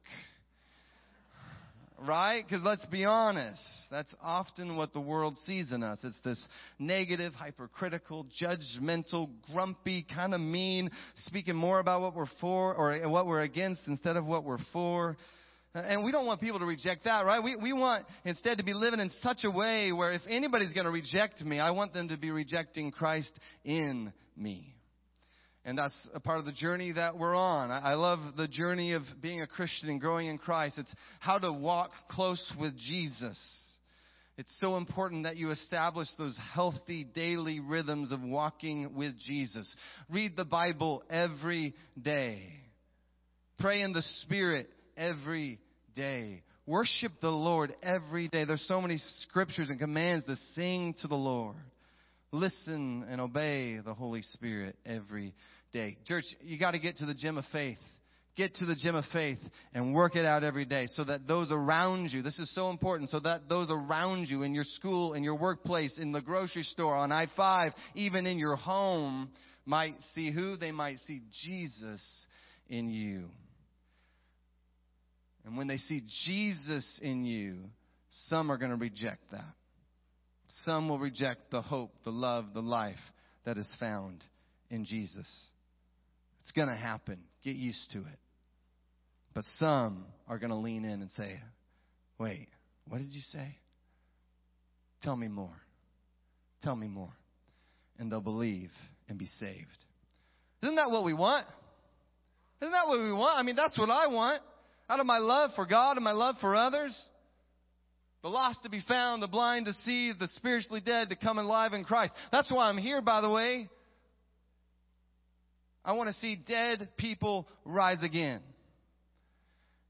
[2.06, 2.44] Right?
[2.46, 6.00] Because let's be honest, that's often what the world sees in us.
[6.04, 12.74] It's this negative, hypercritical, judgmental, grumpy, kind of mean, speaking more about what we're for
[12.76, 15.16] or what we're against instead of what we're for.
[15.76, 17.44] And we don't want people to reject that, right?
[17.44, 20.86] We, we want instead to be living in such a way where if anybody's going
[20.86, 23.32] to reject me, I want them to be rejecting Christ
[23.66, 24.76] in me.
[25.66, 27.72] And that's a part of the journey that we're on.
[27.72, 30.78] I love the journey of being a Christian and growing in Christ.
[30.78, 33.40] It's how to walk close with Jesus.
[34.38, 39.74] It's so important that you establish those healthy daily rhythms of walking with Jesus.
[40.10, 42.42] Read the Bible every day.
[43.60, 45.60] Pray in the Spirit every
[45.96, 46.44] day.
[46.66, 48.46] Worship the Lord every day.
[48.46, 51.58] There's so many scriptures and commands to sing to the Lord.
[52.32, 55.34] Listen and obey the Holy Spirit every
[55.72, 55.98] day.
[56.08, 57.78] Church, you got to get to the gym of faith.
[58.36, 59.38] Get to the gym of faith
[59.76, 63.12] and work it out every day so that those around you, this is so important,
[63.12, 66.96] so that those around you in your school, in your workplace, in the grocery store,
[66.96, 69.30] on I 5, even in your home,
[69.66, 70.58] might see who?
[70.58, 72.26] They might see Jesus
[72.68, 73.30] in you.
[75.46, 77.58] And when they see Jesus in you,
[78.28, 79.54] some are going to reject that.
[80.66, 82.96] Some will reject the hope, the love, the life
[83.46, 84.24] that is found
[84.70, 85.28] in Jesus.
[86.42, 87.20] It's going to happen.
[87.44, 88.20] Get used to it.
[89.34, 91.40] But some are going to lean in and say,
[92.20, 92.48] Wait,
[92.88, 93.58] what did you say?
[95.02, 95.56] Tell me more.
[96.62, 97.12] Tell me more.
[97.98, 98.70] And they'll believe
[99.10, 99.84] and be saved.
[100.62, 101.46] Isn't that what we want?
[102.62, 103.38] Isn't that what we want?
[103.38, 104.42] I mean, that's what I want
[104.94, 106.96] out of my love for God and my love for others.
[108.22, 111.74] The lost to be found, the blind to see, the spiritually dead to come alive
[111.74, 112.14] in Christ.
[112.32, 113.68] That's why I'm here, by the way.
[115.84, 118.42] I want to see dead people rise again.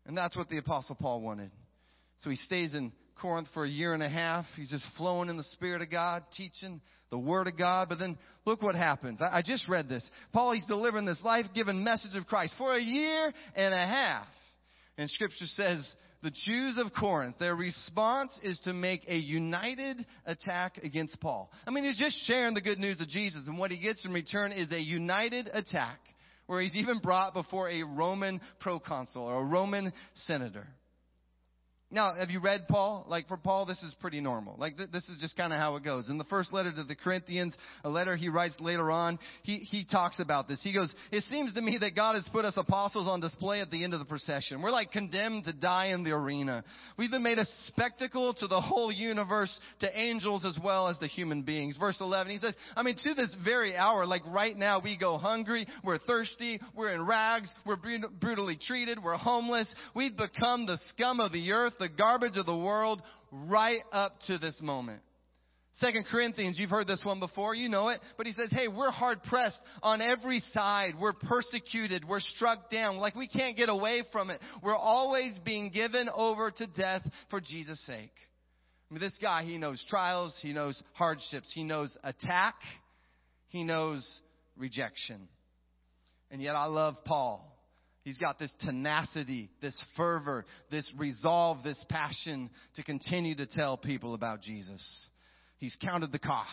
[0.06, 1.52] And that's what the Apostle Paul wanted.
[2.22, 4.46] So he stays in Corinth for a year and a half.
[4.56, 7.88] He's just flowing in the Spirit of God, teaching the Word of God.
[7.90, 9.20] But then look what happens.
[9.22, 10.10] I, just read this.
[10.32, 14.26] Paul, he's delivering this life giving message of Christ for a year and a half.
[14.98, 15.88] And scripture says
[16.22, 21.52] the Jews of Corinth, their response is to make a united attack against Paul.
[21.68, 24.14] I mean, he's just sharing the good news of Jesus, and what he gets in
[24.14, 26.00] return is a united attack
[26.46, 30.68] where he's even brought before a Roman proconsul or a Roman senator.
[31.94, 33.06] Now, have you read Paul?
[33.08, 34.56] Like for Paul, this is pretty normal.
[34.58, 36.10] Like th- this is just kind of how it goes.
[36.10, 39.86] In the first letter to the Corinthians, a letter he writes later on, he, he
[39.86, 40.60] talks about this.
[40.64, 43.70] He goes, it seems to me that God has put us apostles on display at
[43.70, 44.64] the end of the procession.
[44.64, 46.64] We're like condemned to die in the arena.
[46.98, 51.06] We've been made a spectacle to the whole universe, to angels as well as to
[51.06, 51.78] human beings.
[51.78, 55.20] Verse 11, he says, I mean, to this very hour, like right now, we go
[55.20, 57.78] hungry, we're thirsty, we're in rags, we're
[58.20, 62.58] brutally treated, we're homeless, we've become the scum of the earth, the garbage of the
[62.58, 65.02] world right up to this moment.
[65.74, 68.92] Second Corinthians, you've heard this one before, you know it, but he says, hey, we're
[68.92, 70.94] hard pressed on every side.
[71.02, 72.06] We're persecuted.
[72.08, 72.98] We're struck down.
[72.98, 74.40] Like we can't get away from it.
[74.62, 78.14] We're always being given over to death for Jesus' sake.
[78.90, 80.38] I mean, this guy, he knows trials.
[80.42, 81.52] He knows hardships.
[81.54, 82.54] He knows attack.
[83.48, 84.08] He knows
[84.56, 85.28] rejection.
[86.30, 87.53] And yet I love Paul
[88.04, 94.14] He's got this tenacity, this fervor, this resolve, this passion to continue to tell people
[94.14, 95.08] about Jesus.
[95.58, 96.52] He's counted the cost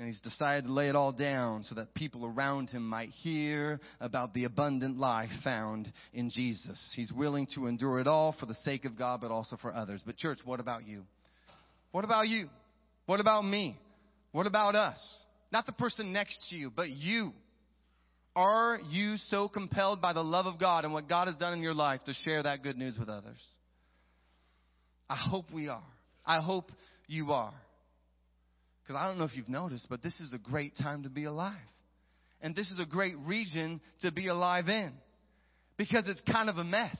[0.00, 3.78] and he's decided to lay it all down so that people around him might hear
[4.00, 6.92] about the abundant life found in Jesus.
[6.96, 10.02] He's willing to endure it all for the sake of God, but also for others.
[10.04, 11.02] But church, what about you?
[11.92, 12.46] What about you?
[13.04, 13.78] What about me?
[14.32, 15.24] What about us?
[15.52, 17.32] Not the person next to you, but you.
[18.36, 21.60] Are you so compelled by the love of God and what God has done in
[21.60, 23.40] your life to share that good news with others?
[25.08, 25.82] I hope we are.
[26.24, 26.70] I hope
[27.08, 27.52] you are.
[28.82, 31.24] Because I don't know if you've noticed, but this is a great time to be
[31.24, 31.56] alive.
[32.40, 34.92] And this is a great region to be alive in.
[35.76, 36.96] Because it's kind of a mess.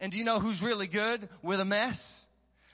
[0.00, 1.98] And do you know who's really good with a mess?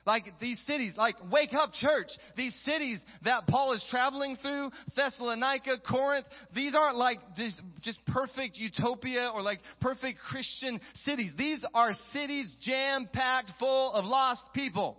[0.07, 2.07] Like these cities, like wake up church.
[2.37, 8.57] These cities that Paul is traveling through, Thessalonica, Corinth, these aren't like this just perfect
[8.57, 11.33] utopia or like perfect Christian cities.
[11.37, 14.97] These are cities jam packed full of lost people.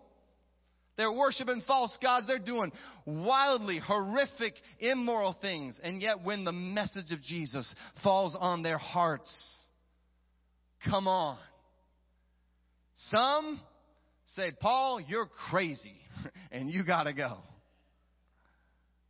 [0.98, 2.28] They're worshiping false gods.
[2.28, 2.72] They're doing
[3.06, 5.76] wildly horrific, immoral things.
[5.84, 9.32] And yet when the message of Jesus falls on their hearts,
[10.89, 11.38] come on.
[13.12, 13.62] Some
[14.36, 15.98] say, Paul, you're crazy
[16.52, 17.38] and you got to go.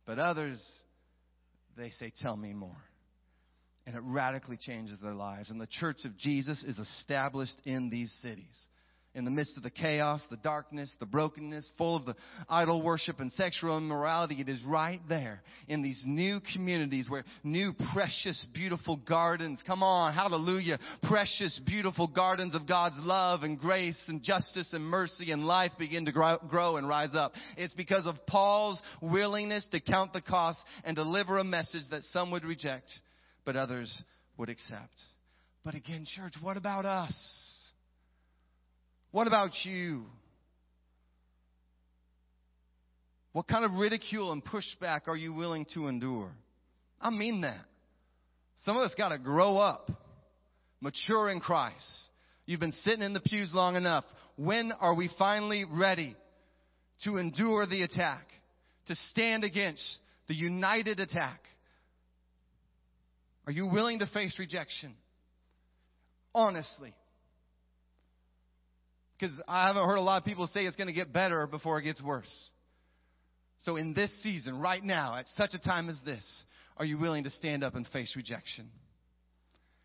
[0.06, 0.62] But others,
[1.76, 2.76] they say, tell me more.
[3.86, 5.50] And it radically changes their lives.
[5.50, 8.68] And the church of Jesus is established in these cities
[9.18, 12.14] in the midst of the chaos, the darkness, the brokenness, full of the
[12.48, 17.72] idol worship and sexual immorality, it is right there in these new communities where new
[17.92, 24.22] precious, beautiful gardens, come on, hallelujah, precious, beautiful gardens of God's love and grace and
[24.22, 27.32] justice and mercy and life begin to grow, grow and rise up.
[27.56, 32.30] It's because of Paul's willingness to count the cost and deliver a message that some
[32.30, 32.88] would reject,
[33.44, 34.02] but others
[34.36, 34.94] would accept.
[35.64, 37.47] But again, church, what about us?
[39.10, 40.04] What about you?
[43.32, 46.30] What kind of ridicule and pushback are you willing to endure?
[47.00, 47.64] I mean that.
[48.64, 49.90] Some of us got to grow up,
[50.80, 52.08] mature in Christ.
[52.46, 54.04] You've been sitting in the pews long enough.
[54.36, 56.16] When are we finally ready
[57.04, 58.26] to endure the attack,
[58.86, 61.40] to stand against the united attack?
[63.46, 64.94] Are you willing to face rejection?
[66.34, 66.92] Honestly.
[69.18, 71.78] Because I haven't heard a lot of people say it's going to get better before
[71.80, 72.32] it gets worse.
[73.58, 76.44] So in this season, right now, at such a time as this,
[76.76, 78.70] are you willing to stand up and face rejection?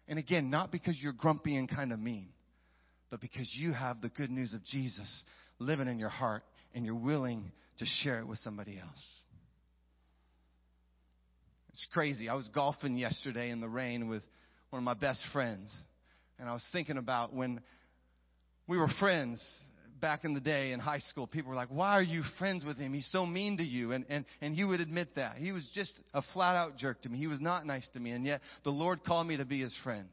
[0.07, 2.29] And again, not because you're grumpy and kind of mean,
[3.09, 5.23] but because you have the good news of Jesus
[5.57, 6.43] living in your heart
[6.75, 9.19] and you're willing to share it with somebody else.
[11.69, 12.29] It's crazy.
[12.29, 14.21] I was golfing yesterday in the rain with
[14.69, 15.75] one of my best friends.
[16.37, 17.61] And I was thinking about when
[18.67, 19.43] we were friends
[19.99, 21.27] back in the day in high school.
[21.27, 22.93] People were like, why are you friends with him?
[22.93, 23.93] He's so mean to you.
[23.93, 25.37] And, and, and he would admit that.
[25.37, 27.17] He was just a flat out jerk to me.
[27.17, 28.11] He was not nice to me.
[28.11, 30.09] And yet the Lord called me to be his friend.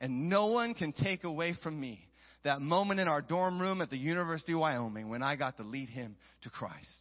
[0.00, 2.00] And no one can take away from me
[2.42, 5.62] that moment in our dorm room at the University of Wyoming when I got to
[5.62, 6.98] lead him to Christ.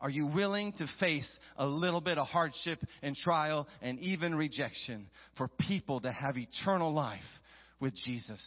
[0.00, 5.08] Are you willing to face a little bit of hardship and trial and even rejection
[5.36, 7.20] for people to have eternal life
[7.80, 8.42] with Jesus?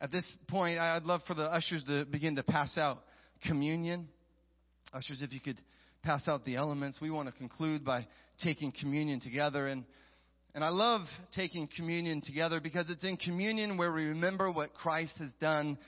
[0.00, 2.98] At this point, I'd love for the ushers to begin to pass out
[3.46, 4.08] communion.
[4.92, 5.60] Ushers, if you could
[6.02, 6.98] pass out the elements.
[7.00, 8.06] We want to conclude by
[8.42, 9.68] taking communion together.
[9.68, 9.84] And,
[10.54, 11.02] and I love
[11.34, 15.78] taking communion together because it's in communion where we remember what Christ has done,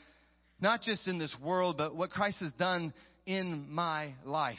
[0.61, 2.93] not just in this world, but what Christ has done
[3.27, 4.59] in my life.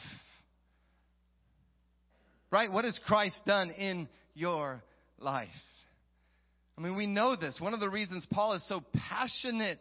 [2.50, 2.70] Right?
[2.70, 4.82] What has Christ done in your
[5.18, 5.48] life?
[6.76, 7.58] I mean, we know this.
[7.60, 9.78] One of the reasons Paul is so passionate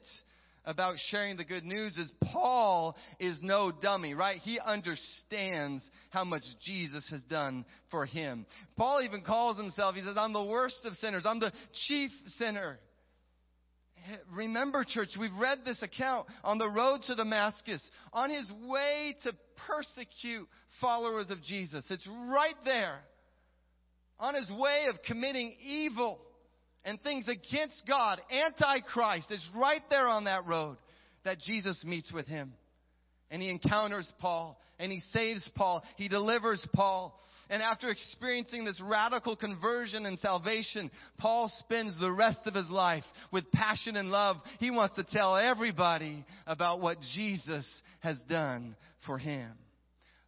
[0.66, 4.38] about sharing the good news is Paul is no dummy, right?
[4.38, 8.46] He understands how much Jesus has done for him.
[8.78, 11.24] Paul even calls himself, he says, I'm the worst of sinners.
[11.26, 11.52] I'm the
[11.88, 12.80] chief sinner.
[14.32, 17.82] Remember, church, we've read this account on the road to Damascus,
[18.12, 19.34] on his way to
[19.68, 20.48] persecute
[20.80, 21.89] followers of Jesus.
[21.89, 23.00] It's right there.
[24.20, 26.20] On his way of committing evil
[26.86, 29.32] and things against God, antichrist.
[29.32, 30.78] is right there on that road
[31.24, 32.54] that Jesus meets with him.
[33.32, 35.82] And he encounters Paul and he saves Paul.
[35.96, 37.18] He delivers Paul.
[37.50, 43.04] And after experiencing this radical conversion and salvation, Paul spends the rest of his life
[43.32, 44.38] with passion and love.
[44.60, 47.68] He wants to tell everybody about what Jesus
[48.02, 48.76] has done
[49.06, 49.52] for him.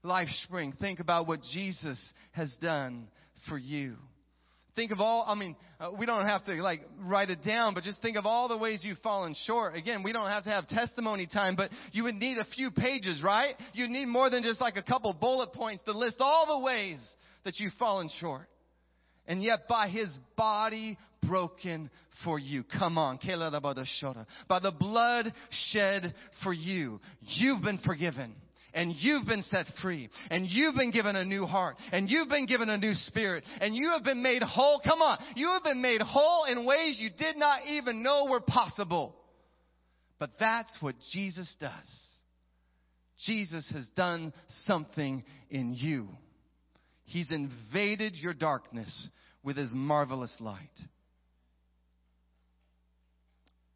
[0.03, 1.99] Life Spring, think about what Jesus
[2.31, 3.07] has done
[3.49, 3.95] for you.
[4.75, 7.83] Think of all, I mean, uh, we don't have to like write it down, but
[7.83, 9.75] just think of all the ways you've fallen short.
[9.75, 13.21] Again, we don't have to have testimony time, but you would need a few pages,
[13.23, 13.53] right?
[13.73, 16.99] You'd need more than just like a couple bullet points to list all the ways
[17.45, 18.47] that you've fallen short.
[19.27, 20.97] And yet by his body
[21.27, 21.89] broken
[22.23, 22.63] for you.
[22.77, 23.17] Come on.
[23.17, 25.33] By the blood
[25.71, 26.13] shed
[26.43, 28.35] for you, you've been forgiven
[28.75, 32.45] and you've been set free and you've been given a new heart and you've been
[32.45, 34.81] given a new spirit and you have been made whole.
[34.83, 35.17] Come on.
[35.35, 39.15] You have been made whole in ways you did not even know were possible.
[40.19, 41.71] But that's what Jesus does.
[43.25, 44.33] Jesus has done
[44.65, 46.09] something in you.
[47.05, 49.09] He's invaded your darkness
[49.43, 50.59] with his marvelous light.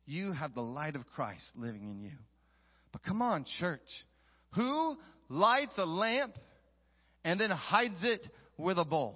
[0.06, 2.18] You have the light of Christ living in you.
[2.91, 3.80] But come on, church.
[4.56, 4.97] Who
[5.30, 6.34] lights a lamp
[7.24, 8.26] and then hides it
[8.58, 9.16] with a bowl?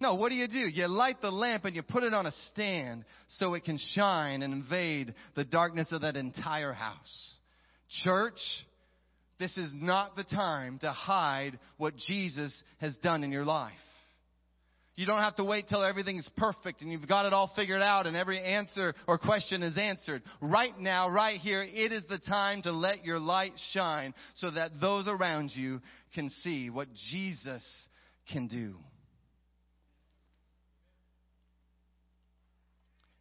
[0.00, 0.58] No, what do you do?
[0.58, 4.42] You light the lamp and you put it on a stand so it can shine
[4.42, 7.38] and invade the darkness of that entire house.
[8.02, 8.40] Church,
[9.38, 13.72] this is not the time to hide what Jesus has done in your life.
[14.96, 18.06] You don't have to wait till everything's perfect and you've got it all figured out
[18.06, 20.22] and every answer or question is answered.
[20.40, 24.70] Right now, right here, it is the time to let your light shine so that
[24.80, 25.80] those around you
[26.14, 27.64] can see what Jesus
[28.30, 28.76] can do.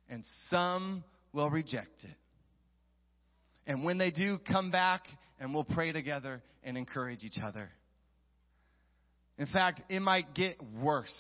[0.10, 2.16] And some will reject it.
[3.66, 5.02] And when they do, come back
[5.40, 7.72] and we'll pray together and encourage each other.
[9.40, 11.12] In fact, it might get worse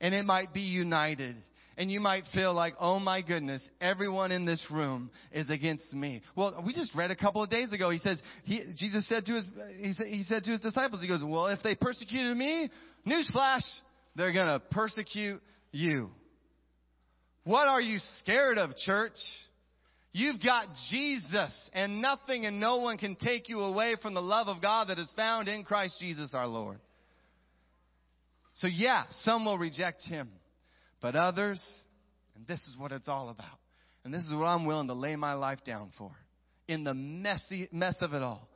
[0.00, 1.36] and it might be united.
[1.76, 6.20] And you might feel like, oh my goodness, everyone in this room is against me.
[6.36, 7.88] Well, we just read a couple of days ago.
[7.88, 9.44] He says, he, Jesus said to his,
[9.78, 12.68] he said, he said to his disciples, he goes, well, if they persecuted me,
[13.06, 13.64] newsflash,
[14.14, 15.40] they're gonna persecute
[15.72, 16.10] you.
[17.44, 19.16] What are you scared of, church?
[20.12, 24.48] You've got Jesus, and nothing and no one can take you away from the love
[24.48, 26.78] of God that is found in Christ Jesus our Lord.
[28.60, 30.28] So, yeah, some will reject him,
[31.00, 31.62] but others,
[32.36, 33.58] and this is what it's all about.
[34.04, 36.10] And this is what I'm willing to lay my life down for.
[36.68, 38.48] In the messy mess of it all,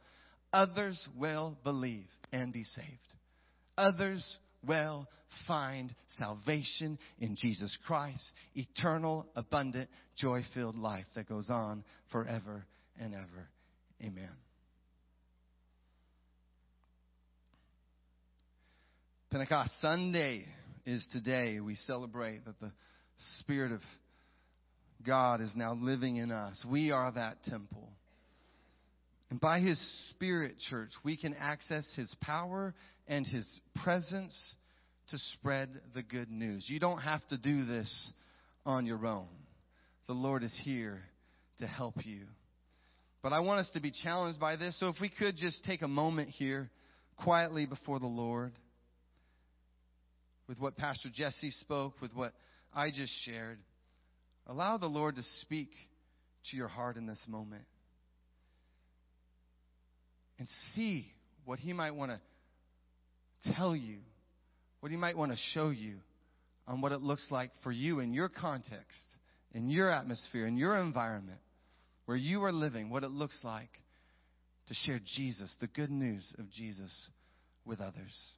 [0.53, 2.87] others will believe and be saved.
[3.79, 5.09] Others will
[5.49, 11.83] find salvation in Jesus Christ, eternal, abundant, joy filled life that goes on
[12.13, 12.67] forever
[13.01, 13.49] and ever.
[14.03, 14.31] Amen.
[19.35, 20.45] Pentecost Sunday
[20.87, 21.59] is today.
[21.59, 22.71] We celebrate that the
[23.41, 23.81] Spirit of
[25.05, 26.65] God is now living in us.
[26.71, 27.89] We are that temple.
[29.31, 29.77] And by His
[30.11, 32.77] Spirit, church, we can access His power
[33.09, 33.45] and His
[33.83, 34.55] presence
[35.09, 36.67] to spread the good news.
[36.69, 38.13] You don't have to do this
[38.65, 39.27] on your own.
[40.07, 41.03] The Lord is here
[41.59, 42.21] to help you.
[43.21, 44.79] But I want us to be challenged by this.
[44.79, 46.71] So if we could just take a moment here
[47.17, 48.53] quietly before the Lord
[50.49, 52.33] with what Pastor Jesse spoke, with what
[52.75, 53.59] I just shared.
[54.47, 55.71] Allow the Lord to speak
[56.51, 57.65] to your heart in this moment.
[60.39, 61.07] And see
[61.45, 63.99] what He might want to tell you,
[64.81, 65.97] what He might want to show you
[66.67, 69.05] on what it looks like for you in your context,
[69.53, 71.41] in your atmosphere, in your environment,
[72.07, 73.71] where you are living, what it looks like
[74.67, 77.11] to share Jesus, the good news of Jesus,
[77.65, 78.33] with others.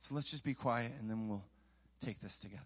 [0.00, 1.44] So let's just be quiet and then we'll
[2.04, 2.62] take this together.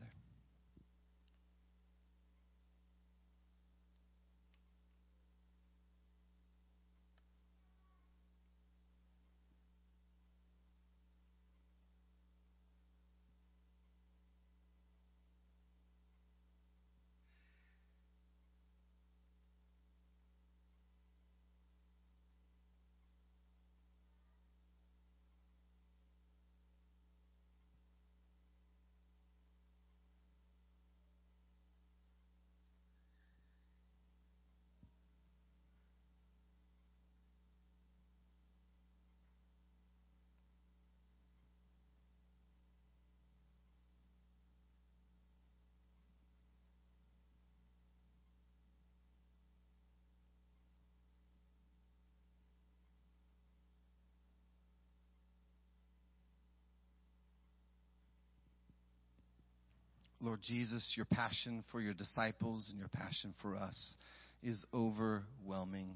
[60.22, 63.96] Lord Jesus, your passion for your disciples and your passion for us
[64.42, 65.94] is overwhelming.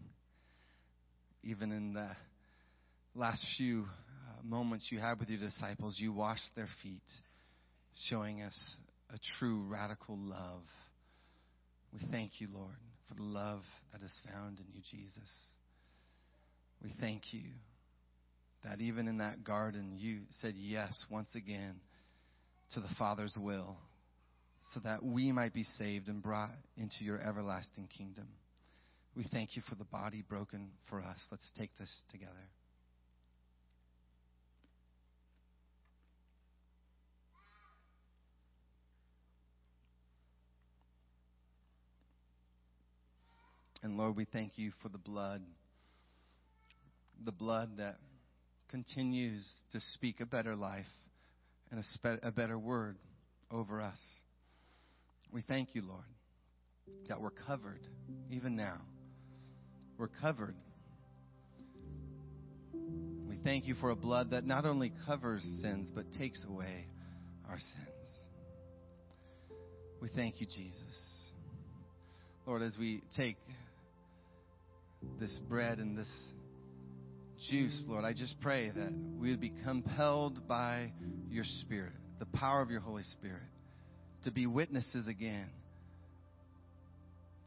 [1.42, 2.10] Even in the
[3.14, 7.02] last few uh, moments you had with your disciples, you washed their feet,
[8.08, 8.58] showing us
[9.10, 10.62] a true radical love.
[11.92, 12.76] We thank you, Lord,
[13.08, 13.60] for the love
[13.92, 15.30] that is found in you, Jesus.
[16.82, 17.50] We thank you
[18.64, 21.76] that even in that garden, you said yes once again
[22.72, 23.76] to the Father's will
[24.72, 28.26] so that we might be saved and brought into your everlasting kingdom.
[29.16, 31.18] We thank you for the body broken for us.
[31.30, 32.32] Let's take this together.
[43.84, 45.42] And Lord, we thank you for the blood,
[47.22, 47.96] the blood that
[48.70, 50.86] continues to speak a better life
[51.70, 52.96] and a, spe- a better word
[53.50, 53.98] over us.
[55.32, 56.04] We thank you, Lord,
[57.08, 57.86] that we're covered
[58.30, 58.80] even now.
[59.98, 60.56] We're covered.
[63.26, 66.86] We thank you for a blood that not only covers sins, but takes away
[67.48, 68.28] our sins.
[70.00, 71.32] We thank you, Jesus.
[72.46, 73.36] Lord, as we take
[75.18, 76.12] this bread and this
[77.48, 80.92] juice, Lord, I just pray that we would be compelled by
[81.30, 83.42] your Spirit, the power of your Holy Spirit,
[84.24, 85.48] to be witnesses again.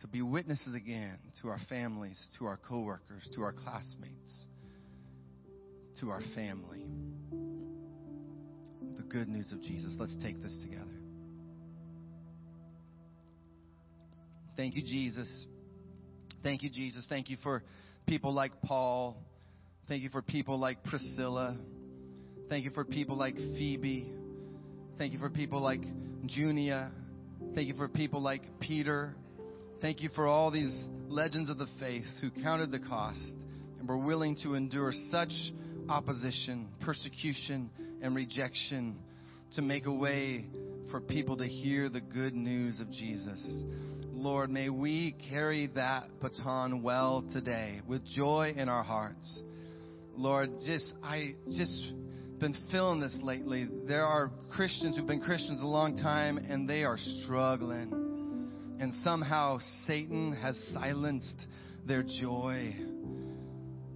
[0.02, 4.48] To be witnesses again to our families, to our coworkers, to our classmates,
[6.00, 6.84] to our family.
[8.96, 9.96] The good news of Jesus.
[10.00, 10.86] Let's take this together.
[14.56, 15.46] Thank you, Jesus.
[16.44, 17.06] Thank you, Jesus.
[17.10, 17.64] Thank you for
[18.06, 19.18] people like Paul.
[19.88, 21.58] Thank you for people like Priscilla.
[22.50, 24.12] Thank you for people like Phoebe.
[24.98, 25.82] Thank you for people like
[26.26, 26.92] Junia.
[27.54, 29.16] Thank you for people like Peter.
[29.82, 33.22] Thank you for all these legends of the faith who counted the cost
[33.80, 35.32] and were willing to endure such
[35.90, 37.70] opposition, persecution,
[38.02, 38.98] and rejection
[39.54, 40.46] to make a way
[40.92, 43.64] for people to hear the good news of Jesus.
[44.12, 49.42] Lord, may we carry that baton well today with joy in our hearts.
[50.16, 51.94] Lord, just I just
[52.40, 53.68] been feeling this lately.
[53.88, 58.52] There are Christians who've been Christians a long time and they are struggling.
[58.80, 59.58] And somehow
[59.88, 61.48] Satan has silenced
[61.88, 62.76] their joy.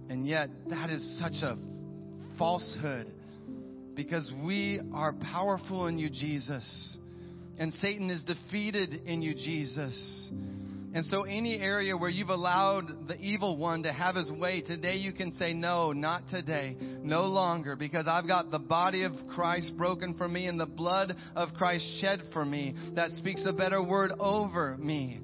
[0.08, 1.56] And yet that is such a
[2.36, 3.06] falsehood
[3.94, 6.98] because we are powerful in you, Jesus.
[7.58, 10.30] And Satan is defeated in you, Jesus.
[10.94, 14.96] And so, any area where you've allowed the evil one to have his way, today
[14.96, 19.72] you can say, No, not today, no longer, because I've got the body of Christ
[19.78, 23.82] broken for me and the blood of Christ shed for me that speaks a better
[23.82, 25.18] word over me.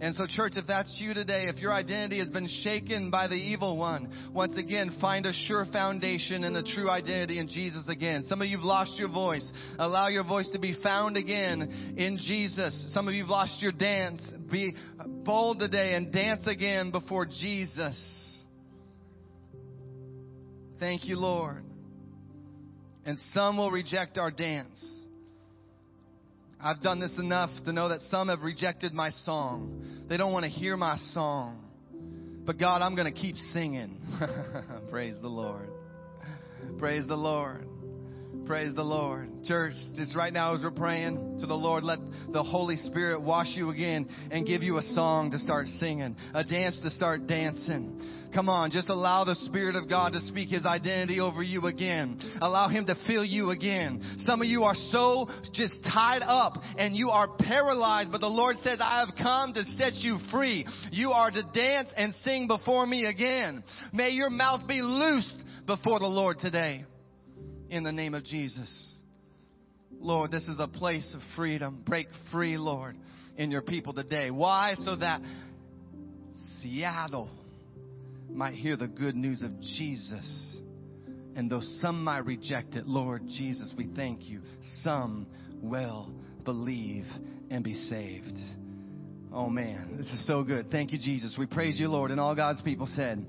[0.00, 3.34] And so, church, if that's you today, if your identity has been shaken by the
[3.34, 8.22] evil one, once again, find a sure foundation and a true identity in Jesus again.
[8.22, 9.50] Some of you've lost your voice.
[9.80, 12.86] Allow your voice to be found again in Jesus.
[12.90, 14.22] Some of you've lost your dance.
[14.50, 14.74] Be
[15.24, 18.36] bold today and dance again before Jesus.
[20.80, 21.64] Thank you, Lord.
[23.04, 24.84] And some will reject our dance.
[26.60, 30.06] I've done this enough to know that some have rejected my song.
[30.08, 31.64] They don't want to hear my song.
[32.44, 34.00] But God, I'm going to keep singing.
[34.90, 35.68] Praise the Lord.
[36.78, 37.66] Praise the Lord.
[38.48, 39.28] Praise the Lord.
[39.44, 41.98] Church, just right now as we're praying to the Lord, let
[42.32, 46.42] the Holy Spirit wash you again and give you a song to start singing, a
[46.44, 48.00] dance to start dancing.
[48.32, 52.18] Come on, just allow the Spirit of God to speak His identity over you again.
[52.40, 54.00] Allow Him to fill you again.
[54.24, 58.56] Some of you are so just tied up and you are paralyzed, but the Lord
[58.62, 60.66] says, I have come to set you free.
[60.90, 63.62] You are to dance and sing before me again.
[63.92, 66.86] May your mouth be loosed before the Lord today
[67.70, 69.00] in the name of Jesus.
[70.00, 71.82] Lord, this is a place of freedom.
[71.86, 72.96] Break free, Lord,
[73.36, 74.30] in your people today.
[74.30, 74.74] Why?
[74.84, 75.20] So that
[76.60, 77.30] Seattle
[78.30, 80.60] might hear the good news of Jesus.
[81.34, 84.40] And though some might reject it, Lord Jesus, we thank you.
[84.82, 85.26] Some
[85.62, 86.12] will
[86.44, 87.04] believe
[87.50, 88.38] and be saved.
[89.32, 90.70] Oh man, this is so good.
[90.70, 91.36] Thank you, Jesus.
[91.38, 92.10] We praise you, Lord.
[92.10, 93.26] And all God's people said,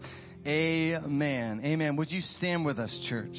[0.47, 1.61] Amen.
[1.63, 1.95] Amen.
[1.97, 3.37] Would you stand with us, church?